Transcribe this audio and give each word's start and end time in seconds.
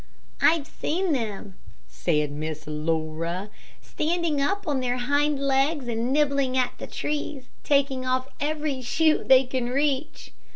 "I've 0.41 0.65
seen 0.65 1.11
them," 1.13 1.59
said 1.87 2.31
Miss 2.31 2.65
Laura, 2.65 3.51
"standing 3.83 4.41
up 4.41 4.67
on 4.67 4.79
their 4.79 4.97
hind 4.97 5.39
legs 5.39 5.87
and 5.87 6.11
nibbling 6.11 6.57
at 6.57 6.71
the 6.79 6.87
trees, 6.87 7.43
taking 7.63 8.03
off 8.03 8.27
every 8.39 8.81
shoot 8.81 9.27
they 9.27 9.43
can 9.43 9.69
reach." 9.69 10.31